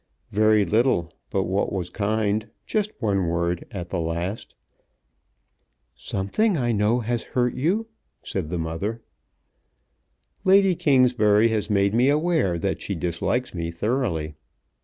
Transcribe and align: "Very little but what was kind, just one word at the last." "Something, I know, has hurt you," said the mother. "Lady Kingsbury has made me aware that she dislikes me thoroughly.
"Very 0.31 0.65
little 0.65 1.11
but 1.29 1.43
what 1.43 1.71
was 1.71 1.91
kind, 1.91 2.49
just 2.65 2.91
one 2.99 3.27
word 3.27 3.67
at 3.69 3.89
the 3.89 3.99
last." 3.99 4.55
"Something, 5.93 6.57
I 6.57 6.71
know, 6.71 7.01
has 7.01 7.23
hurt 7.37 7.53
you," 7.53 7.85
said 8.23 8.49
the 8.49 8.57
mother. 8.57 9.03
"Lady 10.43 10.73
Kingsbury 10.73 11.49
has 11.49 11.69
made 11.69 11.93
me 11.93 12.09
aware 12.09 12.57
that 12.57 12.81
she 12.81 12.95
dislikes 12.95 13.53
me 13.53 13.69
thoroughly. 13.69 14.33